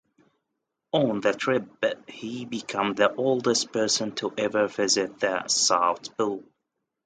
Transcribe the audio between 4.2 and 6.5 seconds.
ever visit the South Pole.